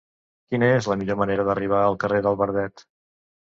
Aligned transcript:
Quina 0.53 0.69
és 0.77 0.87
la 0.91 0.97
millor 1.01 1.19
manera 1.19 1.45
d'arribar 1.49 1.83
al 1.91 1.99
carrer 2.05 2.23
del 2.29 2.41
Verdet? 2.41 2.85